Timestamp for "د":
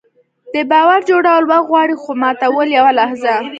0.53-0.55